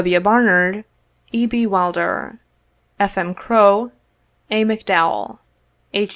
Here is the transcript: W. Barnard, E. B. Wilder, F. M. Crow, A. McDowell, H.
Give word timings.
W. 0.01 0.19
Barnard, 0.19 0.83
E. 1.31 1.45
B. 1.45 1.67
Wilder, 1.67 2.39
F. 2.99 3.19
M. 3.19 3.35
Crow, 3.35 3.91
A. 4.49 4.65
McDowell, 4.65 5.37
H. 5.93 6.09